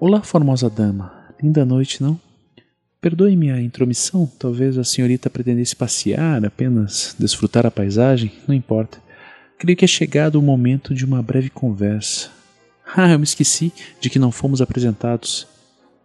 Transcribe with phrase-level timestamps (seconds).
[0.00, 1.12] Olá, formosa dama.
[1.40, 2.20] Linda noite, não?
[3.00, 8.98] Perdoe-me a intromissão, talvez a senhorita pretendesse passear, apenas desfrutar a paisagem, não importa.
[9.56, 12.28] Creio que é chegado o momento de uma breve conversa.
[12.96, 15.46] Ah, eu me esqueci de que não fomos apresentados.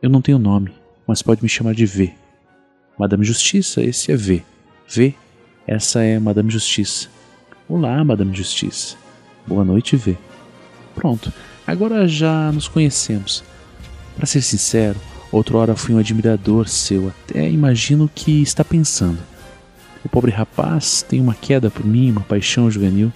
[0.02, 0.72] Eu não tenho nome,
[1.08, 2.14] mas pode me chamar de V.
[2.98, 4.44] Madame Justiça, esse é V.
[4.88, 5.16] V,
[5.66, 7.10] essa é Madame Justiça.
[7.68, 8.96] Olá, Madame Justiça.
[9.48, 10.16] Boa noite, V.
[10.94, 11.34] Pronto,
[11.66, 13.44] agora já nos conhecemos.
[14.20, 15.00] Para ser sincero,
[15.32, 19.18] outrora fui um admirador seu, até imagino que está pensando.
[20.04, 23.14] O pobre rapaz tem uma queda por mim, uma paixão juvenil.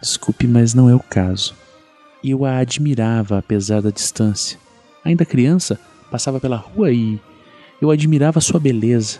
[0.00, 1.56] Desculpe, mas não é o caso.
[2.22, 4.60] Eu a admirava apesar da distância.
[5.04, 5.76] Ainda criança,
[6.08, 7.18] passava pela rua e
[7.82, 9.18] eu admirava sua beleza.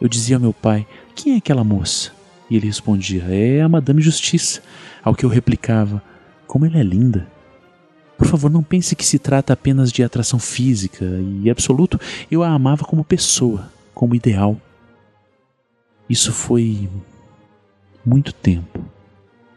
[0.00, 2.12] Eu dizia ao meu pai: Quem é aquela moça?
[2.48, 4.62] E ele respondia: É a Madame Justiça.
[5.02, 6.00] Ao que eu replicava:
[6.46, 7.26] Como ela é linda.
[8.18, 11.04] Por favor, não pense que se trata apenas de atração física
[11.40, 14.60] e absoluto, eu a amava como pessoa, como ideal.
[16.10, 16.90] Isso foi
[18.04, 18.84] muito tempo.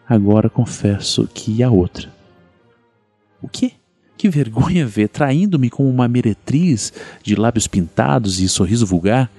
[0.07, 2.13] Agora confesso que há outra.
[3.41, 3.71] O quê?
[4.15, 9.31] Que vergonha ver traindo-me como uma meretriz de lábios pintados e sorriso vulgar.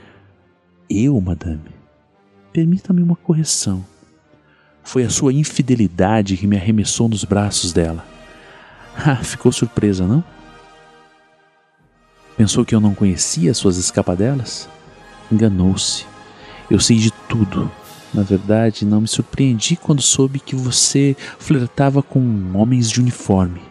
[0.90, 1.70] Eu, madame,
[2.52, 3.84] permita-me uma correção.
[4.82, 8.11] Foi a sua infidelidade que me arremessou nos braços dela.
[9.04, 10.22] Ah, ficou surpresa, não?
[12.36, 14.68] Pensou que eu não conhecia suas escapadelas?
[15.30, 16.06] Enganou-se.
[16.70, 17.70] Eu sei de tudo.
[18.12, 23.62] Na verdade, não me surpreendi quando soube que você flertava com homens de uniforme.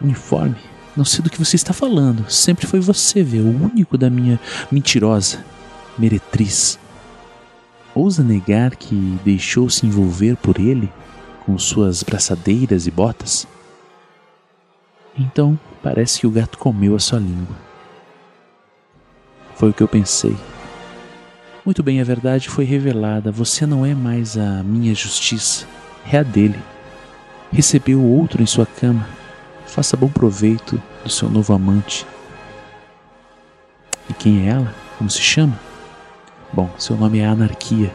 [0.00, 0.56] Uniforme?
[0.96, 2.30] Não sei do que você está falando.
[2.30, 4.38] Sempre foi você, vê, o único da minha
[4.70, 5.44] mentirosa
[5.98, 6.78] meretriz.
[7.94, 10.90] Ousa negar que deixou-se envolver por ele
[11.44, 13.46] com suas braçadeiras e botas?
[15.20, 17.56] Então, parece que o gato comeu a sua língua.
[19.54, 20.36] Foi o que eu pensei.
[21.64, 23.30] Muito bem, a verdade foi revelada.
[23.30, 25.66] Você não é mais a minha justiça,
[26.10, 26.58] é a dele.
[27.52, 29.06] Recebeu outro em sua cama
[29.70, 32.04] Faça bom proveito do seu novo amante.
[34.08, 34.74] E quem é ela?
[34.98, 35.56] Como se chama?
[36.52, 37.94] Bom, seu nome é Anarquia.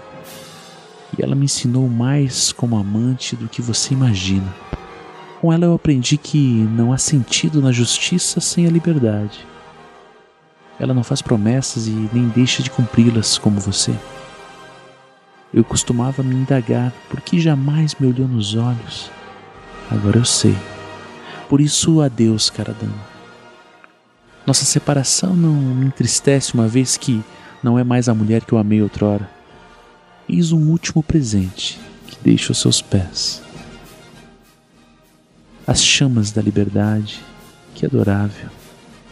[1.17, 4.55] E ela me ensinou mais como amante do que você imagina.
[5.41, 9.45] Com ela eu aprendi que não há sentido na justiça sem a liberdade.
[10.79, 13.93] Ela não faz promessas e nem deixa de cumpri-las como você.
[15.53, 19.09] Eu costumava me indagar por que jamais me olhou nos olhos.
[19.89, 20.55] Agora eu sei.
[21.47, 23.15] Por isso, adeus, cara dama.
[24.45, 27.23] Nossa separação não me entristece uma vez que
[27.63, 29.29] não é mais a mulher que eu amei outrora.
[30.27, 33.44] Eis um último presente que deixo aos seus pés.
[35.67, 37.19] As chamas da liberdade,
[37.73, 38.49] que adorável.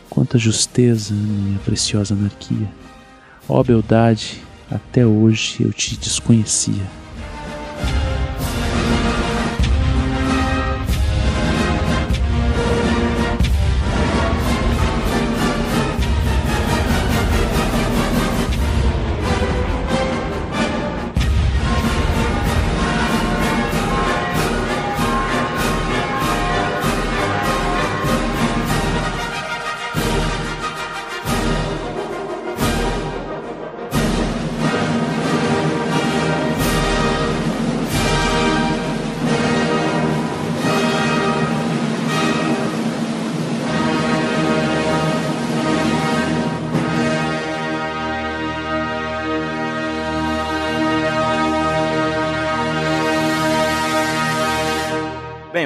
[0.10, 2.70] Quanta justeza, minha preciosa anarquia.
[3.50, 7.03] Ó oh, beldade, até hoje eu te desconhecia.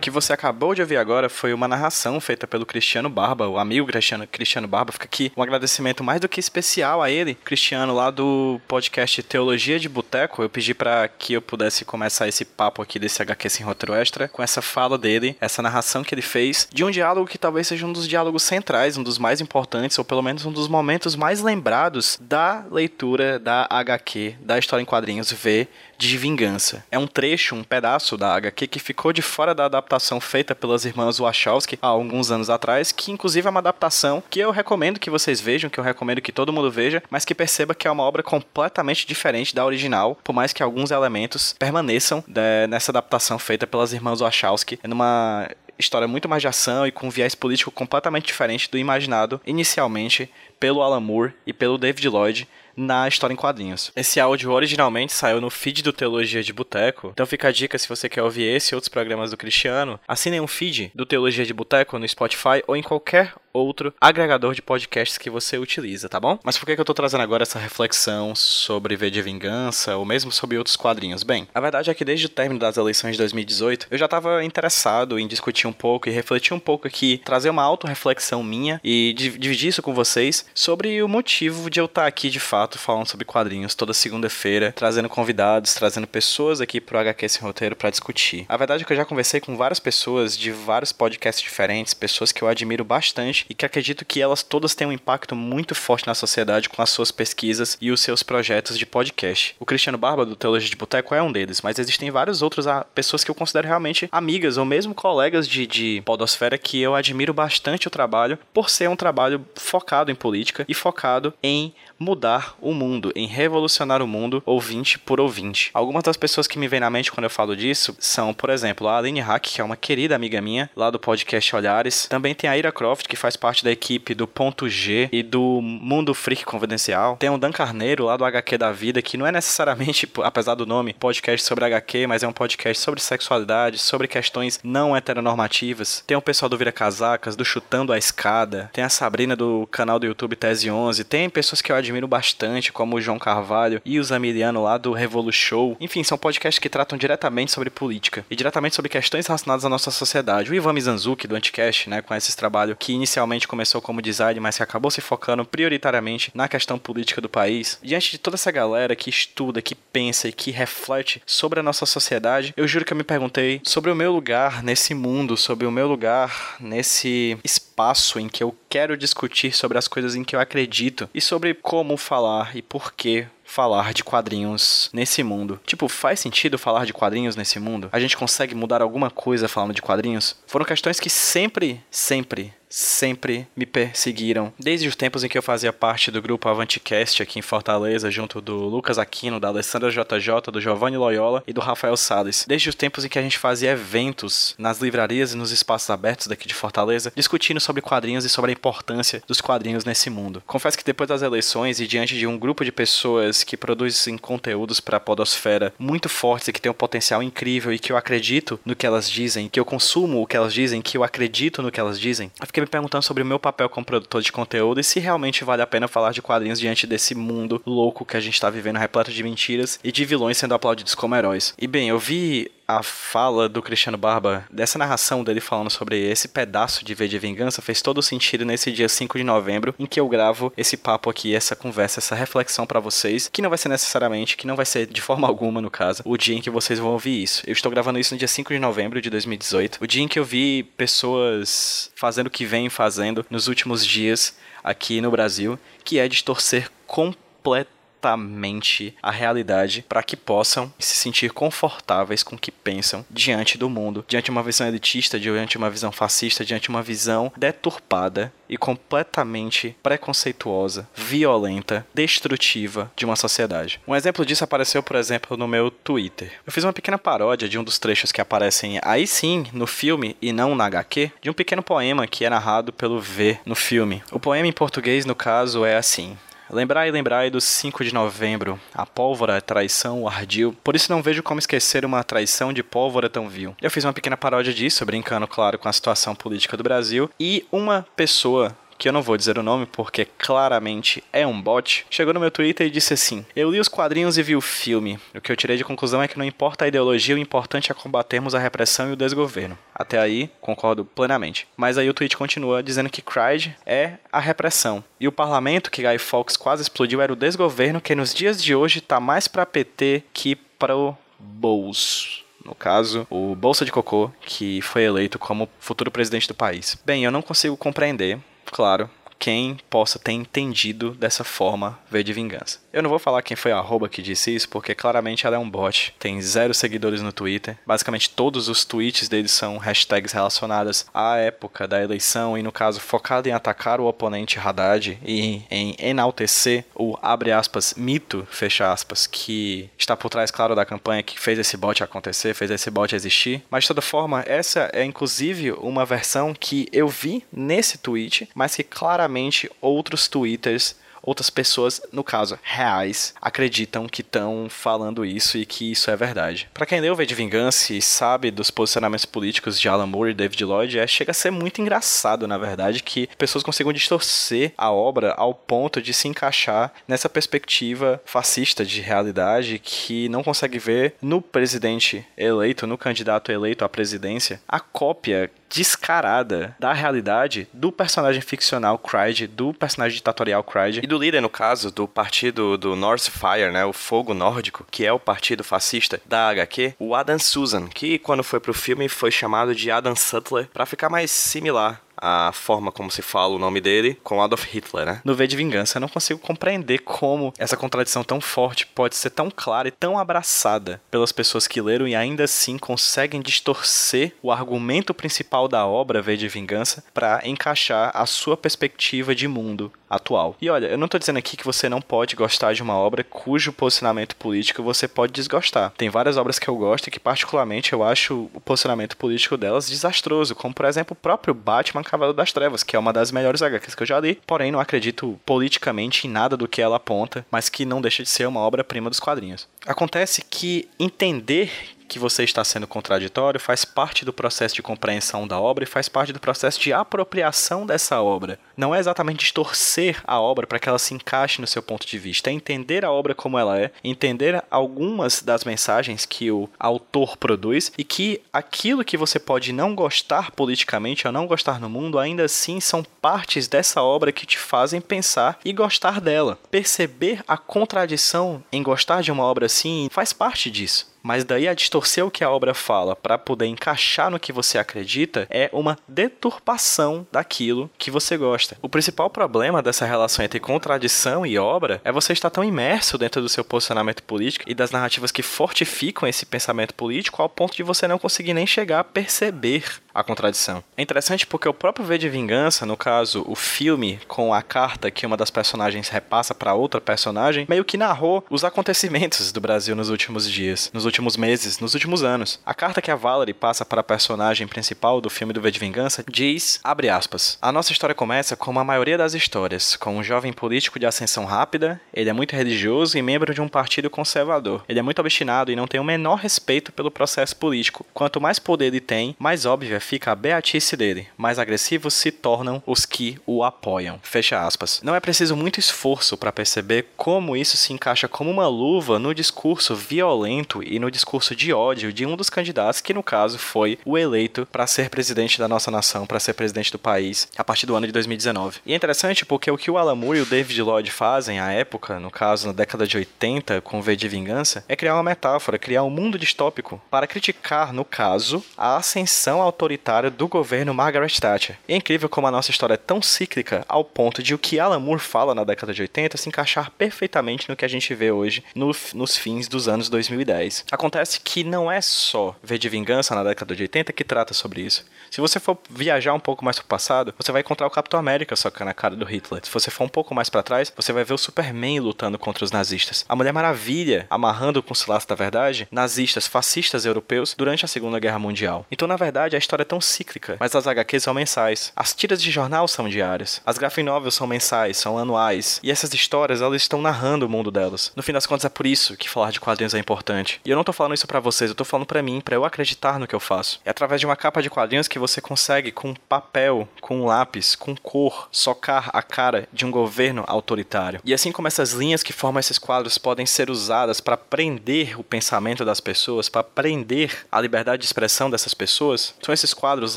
[0.00, 3.86] que você acabou de ouvir agora foi uma narração feita pelo Cristiano Barba, o amigo
[3.86, 4.92] Cristiano, Cristiano Barba.
[4.92, 9.78] Fica aqui um agradecimento mais do que especial a ele, Cristiano, lá do podcast Teologia
[9.78, 10.42] de Boteco.
[10.42, 14.26] Eu pedi para que eu pudesse começar esse papo aqui desse HQ Sem Roteiro Extra
[14.26, 17.86] com essa fala dele, essa narração que ele fez de um diálogo que talvez seja
[17.86, 21.42] um dos diálogos centrais, um dos mais importantes, ou pelo menos um dos momentos mais
[21.42, 25.68] lembrados da leitura da HQ, da história em quadrinhos V
[25.98, 26.82] de Vingança.
[26.90, 29.89] É um trecho, um pedaço da HQ que ficou de fora da adaptação
[30.20, 34.50] feita pelas irmãs Wachowski há alguns anos atrás, que inclusive é uma adaptação que eu
[34.50, 37.88] recomendo que vocês vejam, que eu recomendo que todo mundo veja, mas que perceba que
[37.88, 42.66] é uma obra completamente diferente da original, por mais que alguns elementos permaneçam de, né,
[42.66, 45.48] nessa adaptação feita pelas irmãs Wachowski, é numa
[45.80, 50.30] história muito mais de ação e com um viés político completamente diferente do imaginado inicialmente
[50.60, 52.48] pelo Alan Moore e pelo David Lloyd
[52.80, 53.92] na história em quadrinhos.
[53.94, 57.88] Esse áudio originalmente saiu no feed do Teologia de Boteco, então fica a dica se
[57.88, 61.54] você quer ouvir esse e outros programas do Cristiano, assinem um feed do Teologia de
[61.54, 66.38] Boteco no Spotify ou em qualquer outro agregador de podcasts que você utiliza, tá bom?
[66.44, 70.32] Mas por que, eu tô trazendo agora essa reflexão sobre V de Vingança ou mesmo
[70.32, 71.22] sobre outros quadrinhos?
[71.22, 74.44] Bem, a verdade é que desde o término das eleições de 2018 eu já estava
[74.44, 79.12] interessado em discutir um pouco e refletir um pouco aqui, trazer uma auto-reflexão minha e
[79.14, 83.24] dividir isso com vocês sobre o motivo de eu estar aqui de fato falando sobre
[83.24, 88.46] quadrinhos toda segunda-feira, trazendo convidados, trazendo pessoas aqui pro HQ Sem Roteiro para discutir.
[88.48, 92.32] A verdade é que eu já conversei com várias pessoas de vários podcasts diferentes, pessoas
[92.32, 96.06] que eu admiro bastante e que acredito que elas todas têm um impacto muito forte
[96.06, 99.54] na sociedade com as suas pesquisas e os seus projetos de podcast.
[99.58, 102.84] O Cristiano Barba, do Teologia de Boteco, é um deles, mas existem vários outros ah,
[102.94, 107.32] pessoas que eu considero realmente amigas ou mesmo colegas de, de podosfera que eu admiro
[107.32, 112.72] bastante o trabalho por ser um trabalho focado em política e focado em mudar o
[112.72, 115.70] mundo, em revolucionar o mundo ouvinte por ouvinte.
[115.74, 118.88] Algumas das pessoas que me vêm na mente quando eu falo disso são, por exemplo,
[118.88, 122.06] a Aline Hack, que é uma querida amiga minha, lá do podcast Olhares.
[122.06, 125.60] Também tem a Ira Croft, que faz parte da equipe do Ponto G e do
[125.60, 127.16] Mundo Freak Confidencial.
[127.18, 130.64] Tem o Dan Carneiro, lá do HQ da Vida, que não é necessariamente, apesar do
[130.64, 136.02] nome, podcast sobre HQ, mas é um podcast sobre sexualidade, sobre questões não heteronormativas.
[136.06, 138.70] Tem o pessoal do Vira Casacas, do Chutando a Escada.
[138.72, 141.04] Tem a Sabrina do canal do YouTube Tese 11.
[141.04, 144.78] Tem pessoas que eu admiro admiro bastante, como o João Carvalho e o Zamiliano lá
[144.78, 145.76] do Revolu Show.
[145.80, 149.90] Enfim, são podcasts que tratam diretamente sobre política e diretamente sobre questões relacionadas à nossa
[149.90, 150.50] sociedade.
[150.50, 154.56] O Ivan Mizanzuki, do Anticast, né, com esse trabalho que inicialmente começou como design, mas
[154.56, 157.78] que acabou se focando prioritariamente na questão política do país.
[157.82, 161.84] Diante de toda essa galera que estuda, que pensa e que reflete sobre a nossa
[161.86, 165.70] sociedade, eu juro que eu me perguntei sobre o meu lugar nesse mundo, sobre o
[165.72, 170.40] meu lugar nesse espaço em que eu quero discutir sobre as coisas em que eu
[170.40, 175.60] acredito e sobre como falar e por que falar de quadrinhos nesse mundo.
[175.66, 177.88] Tipo, faz sentido falar de quadrinhos nesse mundo?
[177.90, 180.36] A gente consegue mudar alguma coisa falando de quadrinhos?
[180.46, 184.52] Foram questões que sempre, sempre sempre me perseguiram.
[184.58, 188.40] Desde os tempos em que eu fazia parte do grupo Avanticast aqui em Fortaleza, junto
[188.40, 192.44] do Lucas Aquino, da Alessandra JJ, do Giovanni Loyola e do Rafael Salles.
[192.46, 196.28] Desde os tempos em que a gente fazia eventos nas livrarias e nos espaços abertos
[196.28, 200.42] daqui de Fortaleza, discutindo sobre quadrinhos e sobre a importância dos quadrinhos nesse mundo.
[200.46, 204.78] Confesso que depois das eleições e diante de um grupo de pessoas que produzem conteúdos
[204.78, 208.60] para a podosfera muito fortes e que têm um potencial incrível e que eu acredito
[208.64, 211.72] no que elas dizem, que eu consumo o que elas dizem, que eu acredito no
[211.72, 214.80] que elas dizem, eu fiquei me perguntando sobre o meu papel como produtor de conteúdo
[214.80, 218.20] e se realmente vale a pena falar de quadrinhos diante desse mundo louco que a
[218.20, 221.54] gente está vivendo, repleto de mentiras e de vilões sendo aplaudidos como heróis.
[221.58, 226.28] E bem, eu vi a fala do Cristiano Barba, dessa narração dele falando sobre esse
[226.28, 229.98] pedaço de V de Vingança, fez todo sentido nesse dia 5 de novembro, em que
[229.98, 233.68] eu gravo esse papo aqui, essa conversa, essa reflexão para vocês, que não vai ser
[233.68, 236.78] necessariamente, que não vai ser de forma alguma, no caso, o dia em que vocês
[236.78, 237.42] vão ouvir isso.
[237.46, 240.18] Eu estou gravando isso no dia 5 de novembro de 2018, o dia em que
[240.18, 245.98] eu vi pessoas fazendo o que vêm fazendo nos últimos dias aqui no Brasil, que
[245.98, 252.50] é distorcer completamente exatamente a realidade para que possam se sentir confortáveis com o que
[252.50, 256.64] pensam diante do mundo, diante de uma visão elitista, diante de uma visão fascista, diante
[256.64, 263.80] de uma visão deturpada e completamente preconceituosa, violenta, destrutiva de uma sociedade.
[263.86, 266.32] Um exemplo disso apareceu, por exemplo, no meu Twitter.
[266.46, 270.16] Eu fiz uma pequena paródia de um dos trechos que aparecem aí sim no filme
[270.20, 274.02] e não na HQ, de um pequeno poema que é narrado pelo V no filme.
[274.10, 276.16] O poema em português, no caso, é assim:
[276.52, 280.54] Lembrai, lembrai do 5 de novembro, a pólvora, a traição, o ardil.
[280.64, 283.54] Por isso não vejo como esquecer uma traição de pólvora tão vil.
[283.62, 287.08] Eu fiz uma pequena paródia disso, brincando, claro, com a situação política do Brasil.
[287.18, 291.84] E uma pessoa que eu não vou dizer o nome porque claramente é um bot,
[291.90, 294.98] chegou no meu Twitter e disse assim: Eu li os quadrinhos e vi o filme.
[295.14, 297.74] O que eu tirei de conclusão é que não importa a ideologia, o importante é
[297.74, 299.58] combatermos a repressão e o desgoverno.
[299.74, 301.46] Até aí, concordo plenamente.
[301.58, 304.82] Mas aí o tweet continua dizendo que Cryde é a repressão.
[304.98, 308.54] E o parlamento que Guy Fawkes quase explodiu era o desgoverno que nos dias de
[308.54, 314.62] hoje tá mais pra PT que pro bolso no caso, o Bolsa de Cocô, que
[314.62, 316.80] foi eleito como futuro presidente do país.
[316.86, 322.58] Bem, eu não consigo compreender claro, quem possa ter entendido dessa forma V de vingança.
[322.72, 325.38] Eu não vou falar quem foi a arroba que disse isso, porque claramente ela é
[325.38, 325.92] um bot.
[325.98, 327.58] Tem zero seguidores no Twitter.
[327.66, 332.78] Basicamente todos os tweets dele são hashtags relacionadas à época da eleição e, no caso,
[332.78, 339.04] focado em atacar o oponente Haddad e em enaltecer o, abre aspas, mito, fecha aspas,
[339.04, 342.94] que está por trás, claro, da campanha que fez esse bot acontecer, fez esse bot
[342.94, 343.42] existir.
[343.50, 348.54] Mas, de toda forma, essa é inclusive uma versão que eu vi nesse tweet, mas
[348.54, 350.76] que claramente outros twitters
[351.10, 356.48] outras pessoas, no caso, reais, acreditam que estão falando isso e que isso é verdade.
[356.54, 360.14] Para quem leu V de Vingança e sabe dos posicionamentos políticos de Alan Moore e
[360.14, 364.70] David Lloyd, é, chega a ser muito engraçado, na verdade, que pessoas consigam distorcer a
[364.70, 370.94] obra ao ponto de se encaixar nessa perspectiva fascista de realidade que não consegue ver
[371.02, 378.22] no presidente eleito, no candidato eleito à presidência, a cópia descarada da realidade do personagem
[378.22, 380.80] ficcional Cryde, do personagem ditatorial Cryde.
[380.82, 384.92] E do líder, no caso, do partido do Northfire, né, o Fogo Nórdico, que é
[384.92, 389.54] o partido fascista da HQ, o Adam Susan, que quando foi pro filme foi chamado
[389.54, 393.98] de Adam Sutler para ficar mais similar a forma como se fala o nome dele
[394.02, 395.00] com Adolf Hitler, né?
[395.04, 399.10] No V de Vingança, eu não consigo compreender como essa contradição tão forte pode ser
[399.10, 404.32] tão clara e tão abraçada pelas pessoas que leram e ainda assim conseguem distorcer o
[404.32, 410.36] argumento principal da obra V de Vingança para encaixar a sua perspectiva de mundo atual.
[410.40, 413.02] E olha, eu não tô dizendo aqui que você não pode gostar de uma obra
[413.02, 415.72] cujo posicionamento político você pode desgostar.
[415.76, 419.68] Tem várias obras que eu gosto e que particularmente eu acho o posicionamento político delas
[419.68, 423.42] desastroso, como por exemplo o próprio Batman Cavalo das Trevas, que é uma das melhores
[423.42, 427.26] HQs que eu já li, porém não acredito politicamente em nada do que ela aponta,
[427.30, 429.48] mas que não deixa de ser uma obra-prima dos quadrinhos.
[429.66, 431.50] Acontece que entender
[431.90, 435.88] que você está sendo contraditório faz parte do processo de compreensão da obra e faz
[435.88, 438.38] parte do processo de apropriação dessa obra.
[438.56, 441.98] Não é exatamente distorcer a obra para que ela se encaixe no seu ponto de
[441.98, 447.16] vista, é entender a obra como ela é, entender algumas das mensagens que o autor
[447.16, 451.98] produz e que aquilo que você pode não gostar politicamente ou não gostar no mundo,
[451.98, 456.38] ainda assim são partes dessa obra que te fazem pensar e gostar dela.
[456.52, 460.89] Perceber a contradição em gostar de uma obra assim faz parte disso.
[461.02, 464.58] Mas daí a distorcer o que a obra fala para poder encaixar no que você
[464.58, 468.56] acredita é uma deturpação daquilo que você gosta.
[468.62, 473.22] O principal problema dessa relação entre contradição e obra é você estar tão imerso dentro
[473.22, 477.62] do seu posicionamento político e das narrativas que fortificam esse pensamento político ao ponto de
[477.62, 479.64] você não conseguir nem chegar a perceber
[479.94, 480.62] a contradição.
[480.76, 484.90] É interessante porque o próprio V de Vingança, no caso, o filme com a carta
[484.90, 489.74] que uma das personagens repassa para outra personagem, meio que narrou os acontecimentos do Brasil
[489.74, 492.40] nos últimos dias, nos últimos meses, nos últimos anos.
[492.44, 495.58] A carta que a Valerie passa para a personagem principal do filme do V de
[495.58, 500.02] Vingança diz, abre aspas, a nossa história começa como a maioria das histórias, com um
[500.02, 504.64] jovem político de ascensão rápida, ele é muito religioso e membro de um partido conservador.
[504.68, 507.86] Ele é muito obstinado e não tem o menor respeito pelo processo político.
[507.92, 512.62] Quanto mais poder ele tem, mais óbvia fica a beatice dele, mais agressivos se tornam
[512.64, 513.98] os que o apoiam.
[514.04, 514.80] Fecha aspas.
[514.84, 519.12] Não é preciso muito esforço para perceber como isso se encaixa como uma luva no
[519.12, 523.80] discurso violento e no discurso de ódio de um dos candidatos que no caso foi
[523.84, 527.66] o eleito para ser presidente da nossa nação, para ser presidente do país a partir
[527.66, 528.60] do ano de 2019.
[528.64, 531.98] E é interessante porque o que o Moore e o David Lloyd fazem à época,
[531.98, 535.82] no caso na década de 80, com V de Vingança, é criar uma metáfora, criar
[535.82, 541.56] um mundo distópico para criticar, no caso, a ascensão autoritária autoritário do governo Margaret Thatcher.
[541.68, 544.80] É incrível como a nossa história é tão cíclica ao ponto de o que Alan
[544.80, 548.42] Moore fala na década de 80 se encaixar perfeitamente no que a gente vê hoje
[548.54, 550.66] no, nos fins dos anos 2010.
[550.72, 554.62] Acontece que não é só V de Vingança na década de 80 que trata sobre
[554.62, 554.84] isso.
[555.10, 558.34] Se você for viajar um pouco mais pro passado, você vai encontrar o Capitão América
[558.34, 559.44] socando na cara do Hitler.
[559.44, 562.44] Se você for um pouco mais para trás, você vai ver o Superman lutando contra
[562.44, 563.04] os nazistas.
[563.08, 567.98] A Mulher Maravilha amarrando com o laços da verdade nazistas, fascistas europeus durante a Segunda
[567.98, 568.66] Guerra Mundial.
[568.70, 571.72] Então, na verdade, a história história é tão cíclica, mas as HQs são mensais.
[571.76, 573.40] As tiras de jornal são diárias.
[573.44, 575.60] As graphic novels são mensais, são anuais.
[575.62, 577.92] E essas histórias, elas estão narrando o mundo delas.
[577.94, 580.40] No fim das contas, é por isso que falar de quadrinhos é importante.
[580.44, 582.44] E eu não tô falando isso para vocês, eu tô falando para mim, para eu
[582.44, 583.60] acreditar no que eu faço.
[583.64, 587.76] É através de uma capa de quadrinhos que você consegue, com papel, com lápis, com
[587.76, 591.00] cor, socar a cara de um governo autoritário.
[591.04, 595.04] E assim como essas linhas que formam esses quadros podem ser usadas para prender o
[595.04, 599.96] pensamento das pessoas, para prender a liberdade de expressão dessas pessoas, são esses quadros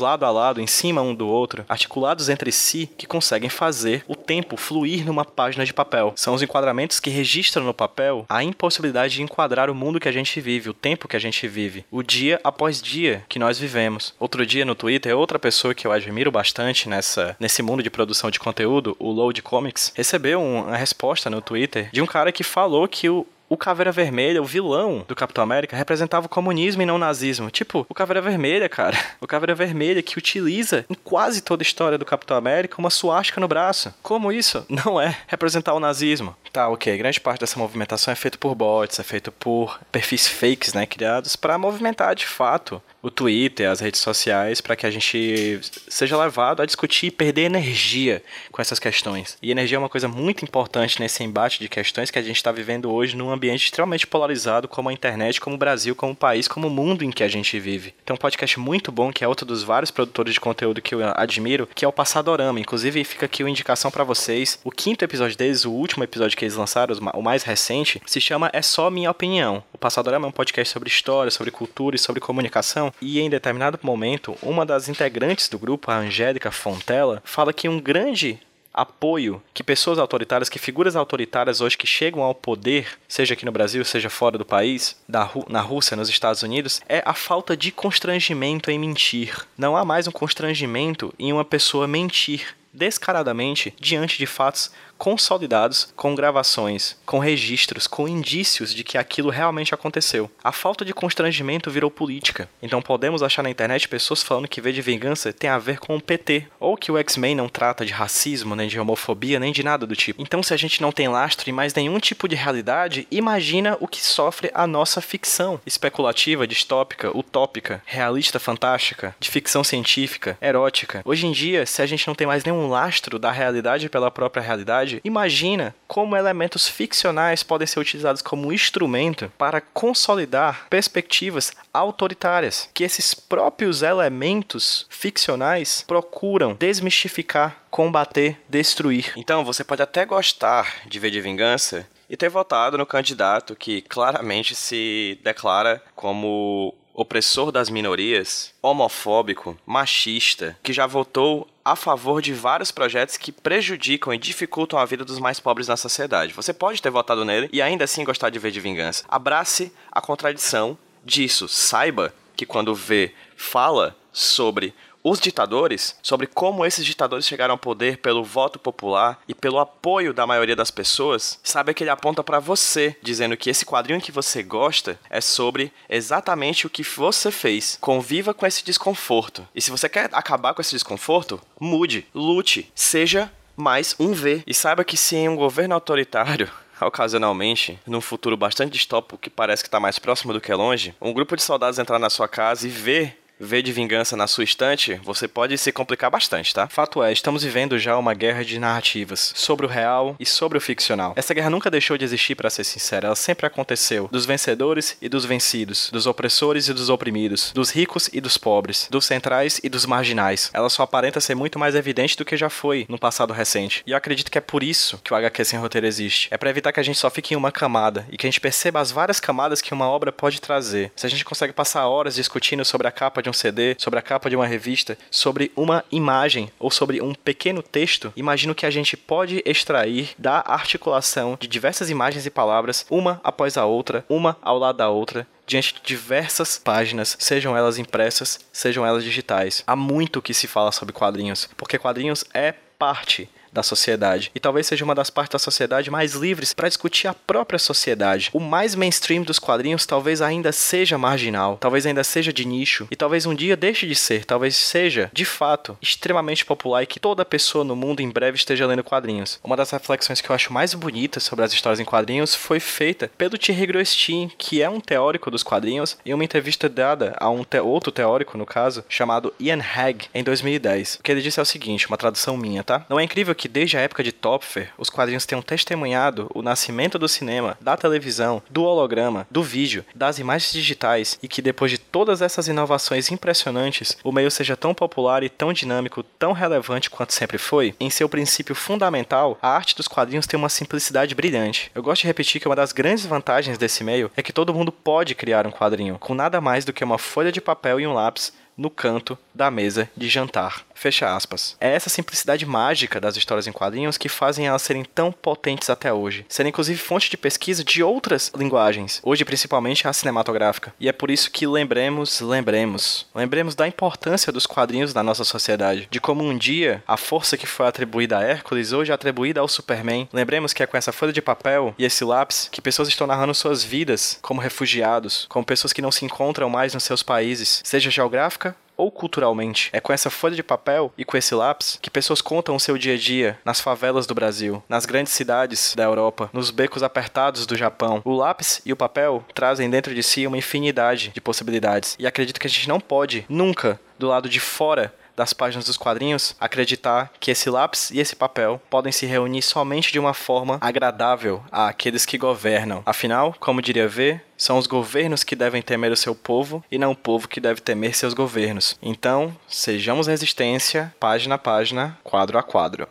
[0.00, 4.16] lado a lado, em cima um do outro, articulados entre si, que conseguem fazer o
[4.16, 6.12] tempo fluir numa página de papel.
[6.16, 10.12] São os enquadramentos que registram no papel a impossibilidade de enquadrar o mundo que a
[10.12, 14.14] gente vive, o tempo que a gente vive, o dia após dia que nós vivemos.
[14.18, 18.30] Outro dia no Twitter, outra pessoa que eu admiro bastante nessa nesse mundo de produção
[18.30, 22.88] de conteúdo, o Load Comics, recebeu uma resposta no Twitter de um cara que falou
[22.88, 26.96] que o, o Caveira Vermelha, o vilão do Capitão América, representava o comunismo e não
[26.96, 27.50] o nazismo.
[27.50, 28.96] Tipo, o Caveira Vermelha, cara.
[29.20, 33.40] O Caveira Vermelha que utiliza em quase toda a história do Capitão América uma suástica
[33.40, 33.94] no braço.
[34.02, 36.36] Como isso não é representar o nazismo?
[36.52, 36.96] Tá, ok.
[36.98, 41.36] Grande parte dessa movimentação é feita por bots, é feito por perfis fakes, né, criados
[41.36, 46.62] para movimentar de fato o Twitter, as redes sociais, para que a gente seja levado
[46.62, 49.36] a discutir e perder energia com essas questões.
[49.42, 52.50] E energia é uma coisa muito importante nesse embate de questões que a gente está
[52.50, 56.48] vivendo hoje num ambiente extremamente polarizado como a internet, como o Brasil, como o país,
[56.48, 57.94] como o mundo em que a gente vive.
[58.06, 61.00] Tem um podcast muito bom que é outro dos vários produtores de conteúdo que eu
[61.14, 62.58] admiro, que é o Passadorama.
[62.58, 64.58] Inclusive, fica aqui uma indicação para vocês.
[64.64, 68.48] O quinto episódio deles, o último episódio que eles lançaram, o mais recente, se chama
[68.54, 69.62] É Só Minha Opinião.
[69.74, 72.93] O Passadorama é um podcast sobre história, sobre cultura e sobre comunicação.
[73.00, 77.80] E em determinado momento, uma das integrantes do grupo, a Angélica Fontela, fala que um
[77.80, 78.40] grande
[78.74, 83.52] apoio que pessoas autoritárias, que figuras autoritárias hoje que chegam ao poder, seja aqui no
[83.52, 88.70] Brasil, seja fora do país, na Rússia, nos Estados Unidos, é a falta de constrangimento
[88.70, 89.46] em mentir.
[89.56, 96.14] Não há mais um constrangimento em uma pessoa mentir descaradamente diante de fatos consolidados com
[96.14, 100.30] gravações, com registros, com indícios de que aquilo realmente aconteceu.
[100.42, 102.48] A falta de constrangimento virou política.
[102.62, 105.96] Então podemos achar na internet pessoas falando que V de Vingança tem a ver com
[105.96, 109.62] o PT, ou que o X-Men não trata de racismo, nem de homofobia, nem de
[109.62, 110.22] nada do tipo.
[110.22, 113.88] Então se a gente não tem lastro em mais nenhum tipo de realidade, imagina o
[113.88, 121.02] que sofre a nossa ficção especulativa, distópica, utópica, realista, fantástica, de ficção científica, erótica.
[121.04, 124.42] Hoje em dia, se a gente não tem mais nenhum lastro da realidade pela própria
[124.42, 132.84] realidade, imagina como elementos ficcionais podem ser utilizados como instrumento para consolidar perspectivas autoritárias, que
[132.84, 139.12] esses próprios elementos ficcionais procuram desmistificar, combater, destruir.
[139.16, 143.80] Então, você pode até gostar de ver de vingança e ter votado no candidato que
[143.82, 152.32] claramente se declara como opressor das minorias, homofóbico, machista, que já votou a favor de
[152.32, 156.32] vários projetos que prejudicam e dificultam a vida dos mais pobres na sociedade.
[156.32, 159.04] Você pode ter votado nele e ainda assim gostar de ver de vingança.
[159.08, 161.48] Abrace a contradição disso.
[161.48, 164.72] Saiba que quando vê fala sobre
[165.04, 170.14] os ditadores, sobre como esses ditadores chegaram ao poder pelo voto popular e pelo apoio
[170.14, 174.10] da maioria das pessoas, sabe que ele aponta para você, dizendo que esse quadrinho que
[174.10, 177.76] você gosta é sobre exatamente o que você fez.
[177.80, 179.46] Conviva com esse desconforto.
[179.54, 184.42] E se você quer acabar com esse desconforto, mude, lute, seja mais um V.
[184.46, 189.62] E saiba que se em um governo autoritário ocasionalmente, num futuro bastante distópico que parece
[189.62, 192.66] que está mais próximo do que longe, um grupo de soldados entrar na sua casa
[192.66, 196.66] e ver V de Vingança na sua estante, você pode se complicar bastante, tá?
[196.68, 200.60] Fato é, estamos vivendo já uma guerra de narrativas sobre o real e sobre o
[200.60, 201.12] ficcional.
[201.16, 204.08] Essa guerra nunca deixou de existir, para ser sincero, ela sempre aconteceu.
[204.10, 208.88] Dos vencedores e dos vencidos, dos opressores e dos oprimidos, dos ricos e dos pobres,
[208.90, 210.50] dos centrais e dos marginais.
[210.52, 213.82] Ela só aparenta ser muito mais evidente do que já foi no passado recente.
[213.86, 216.28] E eu acredito que é por isso que o HQ sem roteiro existe.
[216.30, 218.40] É para evitar que a gente só fique em uma camada e que a gente
[218.40, 220.90] perceba as várias camadas que uma obra pode trazer.
[220.96, 224.02] Se a gente consegue passar horas discutindo sobre a capa de um CD, sobre a
[224.02, 228.70] capa de uma revista, sobre uma imagem ou sobre um pequeno texto, imagino que a
[228.70, 234.36] gente pode extrair da articulação de diversas imagens e palavras, uma após a outra, uma
[234.42, 239.62] ao lado da outra, diante de diversas páginas, sejam elas impressas, sejam elas digitais.
[239.66, 244.30] Há muito que se fala sobre quadrinhos, porque quadrinhos é parte da sociedade.
[244.34, 248.30] E talvez seja uma das partes da sociedade mais livres para discutir a própria sociedade.
[248.32, 252.96] O mais mainstream dos quadrinhos talvez ainda seja marginal, talvez ainda seja de nicho, e
[252.96, 257.24] talvez um dia deixe de ser, talvez seja, de fato, extremamente popular e que toda
[257.24, 259.38] pessoa no mundo em breve esteja lendo quadrinhos.
[259.42, 263.10] Uma das reflexões que eu acho mais bonitas sobre as histórias em quadrinhos foi feita
[263.16, 267.44] pelo Thierry Groestin, que é um teórico dos quadrinhos, em uma entrevista dada a um
[267.44, 270.96] te outro teórico, no caso, chamado Ian Hag, em 2010.
[270.96, 272.84] O que ele disse é o seguinte, uma tradução minha, tá?
[272.88, 276.40] Não é incrível que que desde a época de Topfer, os quadrinhos tenham testemunhado o
[276.40, 281.70] nascimento do cinema, da televisão, do holograma, do vídeo, das imagens digitais e que depois
[281.70, 286.88] de todas essas inovações impressionantes, o meio seja tão popular e tão dinâmico, tão relevante
[286.88, 287.74] quanto sempre foi?
[287.78, 291.70] Em seu princípio fundamental, a arte dos quadrinhos tem uma simplicidade brilhante.
[291.74, 294.72] Eu gosto de repetir que uma das grandes vantagens desse meio é que todo mundo
[294.72, 297.92] pode criar um quadrinho, com nada mais do que uma folha de papel e um
[297.92, 300.64] lápis no canto da mesa de jantar.
[300.74, 301.56] Fecha aspas.
[301.60, 305.92] É essa simplicidade mágica das histórias em quadrinhos que fazem elas serem tão potentes até
[305.92, 310.74] hoje, serem inclusive fonte de pesquisa de outras linguagens, hoje principalmente a cinematográfica.
[310.78, 315.88] E é por isso que lembremos, lembremos, lembremos da importância dos quadrinhos na nossa sociedade,
[315.90, 319.48] de como um dia a força que foi atribuída a Hércules hoje é atribuída ao
[319.48, 320.08] Superman.
[320.12, 323.34] Lembremos que é com essa folha de papel e esse lápis que pessoas estão narrando
[323.34, 327.90] suas vidas como refugiados, como pessoas que não se encontram mais nos seus países, seja
[327.90, 329.70] geográfica ou culturalmente.
[329.72, 332.76] É com essa folha de papel e com esse lápis que pessoas contam o seu
[332.76, 337.46] dia a dia nas favelas do Brasil, nas grandes cidades da Europa, nos becos apertados
[337.46, 338.02] do Japão.
[338.04, 341.96] O lápis e o papel trazem dentro de si uma infinidade de possibilidades.
[341.98, 345.76] E acredito que a gente não pode nunca, do lado de fora, das páginas dos
[345.76, 350.58] quadrinhos acreditar que esse lápis e esse papel podem se reunir somente de uma forma
[350.60, 352.82] agradável àqueles que governam.
[352.84, 356.92] Afinal, como diria V, são os governos que devem temer o seu povo e não
[356.92, 358.76] o povo que deve temer seus governos.
[358.82, 362.88] Então, sejamos resistência, página a página, quadro a quadro.